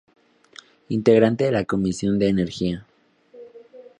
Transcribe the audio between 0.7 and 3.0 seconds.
Integrante de la Comisión de Energía.